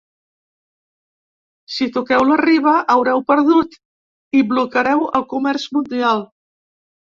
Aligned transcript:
Si 1.73 1.87
toqueu 1.97 2.25
la 2.29 2.39
riba, 2.41 2.73
haureu 2.95 3.23
perdut 3.29 3.79
i 4.41 4.43
blocareu 4.55 5.07
el 5.21 5.29
comerç 5.37 5.71
mundial. 5.79 6.29